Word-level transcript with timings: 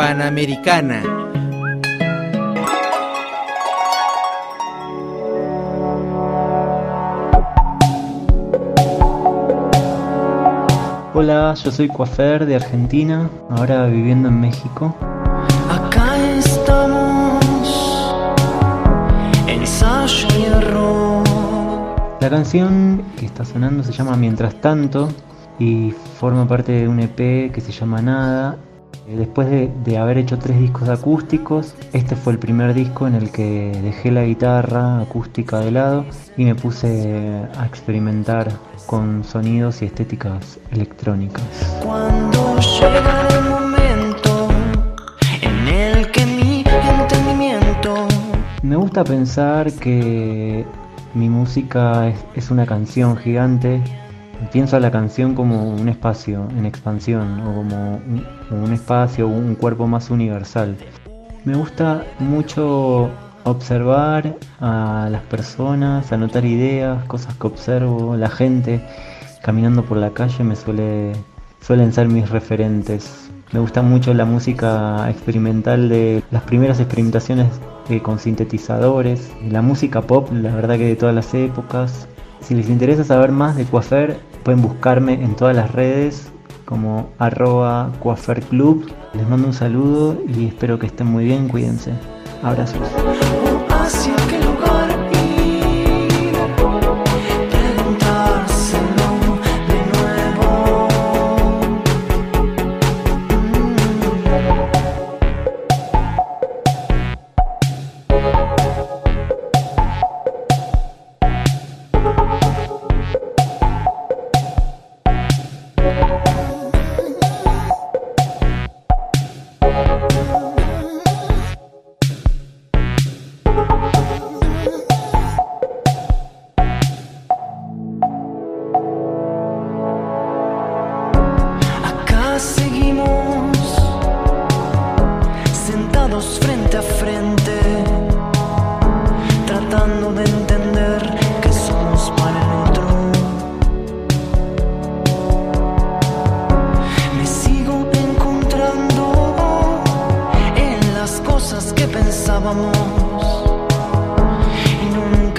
Panamericana. 0.00 1.02
Hola, 11.12 11.52
yo 11.52 11.70
soy 11.70 11.88
Coafer 11.88 12.46
de 12.46 12.56
Argentina, 12.56 13.28
ahora 13.50 13.84
viviendo 13.88 14.28
en 14.28 14.40
México. 14.40 14.96
Acá 15.68 16.16
estamos, 16.38 17.44
ensayo 19.46 20.28
y 20.38 20.44
error. 20.44 21.24
La 22.22 22.30
canción 22.30 23.04
que 23.18 23.26
está 23.26 23.44
sonando 23.44 23.82
se 23.82 23.92
llama 23.92 24.16
Mientras 24.16 24.54
tanto 24.62 25.10
y 25.58 25.90
forma 26.18 26.48
parte 26.48 26.72
de 26.72 26.88
un 26.88 27.00
EP 27.00 27.52
que 27.52 27.60
se 27.60 27.70
llama 27.70 28.00
Nada. 28.00 28.56
Eh, 29.10 29.16
Después 29.16 29.50
de, 29.50 29.70
de 29.84 29.98
haber 29.98 30.18
hecho 30.18 30.38
tres 30.38 30.58
discos 30.60 30.88
acústicos, 30.88 31.74
este 31.92 32.16
fue 32.16 32.32
el 32.32 32.38
primer 32.38 32.74
disco 32.74 33.06
en 33.06 33.14
el 33.14 33.30
que 33.30 33.72
dejé 33.82 34.10
la 34.10 34.24
guitarra 34.24 35.00
acústica 35.00 35.58
de 35.58 35.70
lado 35.70 36.04
y 36.36 36.44
me 36.44 36.54
puse 36.54 37.46
a 37.56 37.66
experimentar 37.66 38.52
con 38.86 39.24
sonidos 39.24 39.82
y 39.82 39.86
estéticas 39.86 40.58
electrónicas. 40.70 41.44
Cuando 41.84 42.56
llega 42.58 43.28
el 43.28 43.50
momento 43.50 44.48
en 45.42 45.68
el 45.68 46.10
que 46.10 46.26
mi 46.26 46.64
entendimiento 47.00 48.06
Me 48.62 48.76
gusta 48.76 49.04
pensar 49.04 49.72
que 49.72 50.64
mi 51.14 51.28
música 51.28 52.08
es, 52.08 52.24
es 52.34 52.50
una 52.50 52.66
canción 52.66 53.16
gigante. 53.16 53.82
Pienso 54.52 54.78
la 54.80 54.90
canción 54.90 55.34
como 55.34 55.70
un 55.70 55.88
espacio 55.88 56.48
en 56.56 56.66
expansión 56.66 57.40
o 57.40 57.54
como 57.54 57.96
un, 57.96 58.26
como 58.48 58.64
un 58.64 58.72
espacio, 58.72 59.28
un 59.28 59.54
cuerpo 59.54 59.86
más 59.86 60.10
universal. 60.10 60.76
Me 61.44 61.54
gusta 61.54 62.04
mucho 62.18 63.10
observar 63.44 64.36
a 64.60 65.08
las 65.10 65.22
personas, 65.22 66.12
anotar 66.12 66.44
ideas, 66.44 67.04
cosas 67.04 67.34
que 67.34 67.46
observo, 67.46 68.16
la 68.16 68.28
gente 68.28 68.80
caminando 69.42 69.84
por 69.84 69.96
la 69.96 70.10
calle 70.10 70.44
me 70.44 70.56
suele 70.56 71.12
suelen 71.60 71.92
ser 71.92 72.08
mis 72.08 72.28
referentes. 72.30 73.30
Me 73.52 73.60
gusta 73.60 73.82
mucho 73.82 74.14
la 74.14 74.24
música 74.24 75.08
experimental 75.10 75.88
de 75.88 76.22
las 76.30 76.42
primeras 76.42 76.78
experimentaciones 76.80 77.48
eh, 77.88 78.00
con 78.00 78.18
sintetizadores, 78.18 79.30
la 79.48 79.62
música 79.62 80.02
pop, 80.02 80.28
la 80.32 80.54
verdad 80.54 80.76
que 80.76 80.86
de 80.86 80.96
todas 80.96 81.14
las 81.14 81.34
épocas. 81.34 82.06
Si 82.40 82.54
les 82.54 82.68
interesa 82.68 83.04
saber 83.04 83.32
más 83.32 83.56
de 83.56 83.64
Coafer, 83.64 84.18
pueden 84.42 84.62
buscarme 84.62 85.14
en 85.14 85.36
todas 85.36 85.54
las 85.54 85.72
redes 85.72 86.30
como 86.64 87.10
arroba 87.18 87.90
Coafer 88.02 88.42
Club. 88.42 88.90
Les 89.14 89.28
mando 89.28 89.48
un 89.48 89.54
saludo 89.54 90.16
y 90.28 90.46
espero 90.46 90.78
que 90.78 90.86
estén 90.86 91.08
muy 91.08 91.24
bien, 91.24 91.48
cuídense. 91.48 91.92
Abrazos. 92.42 92.80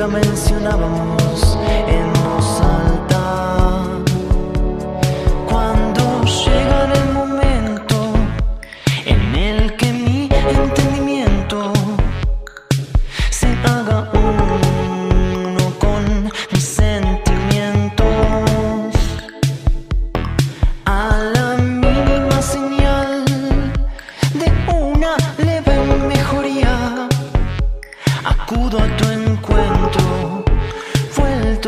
coming 0.02 0.51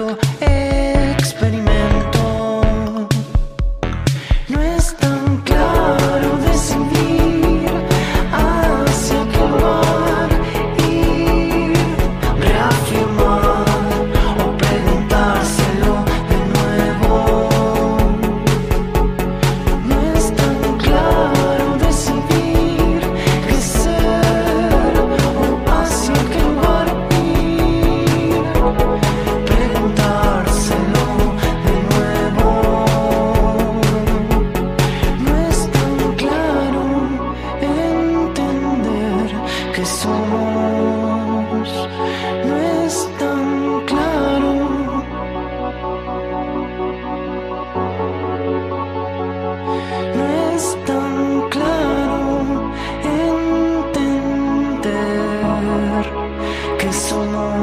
momento. 0.02 0.43
que 39.73 39.85
somos 39.85 41.69
no 42.45 42.56
es 42.85 43.09
tan 43.17 43.81
claro. 43.88 44.53
No 50.16 50.23
es 50.53 50.66
tan 50.85 51.50
claro 51.50 52.72
entender 53.94 54.44
que 56.78 56.90
somos. 56.94 57.62